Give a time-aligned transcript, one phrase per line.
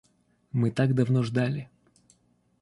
[0.51, 1.69] Мы так давно ждали.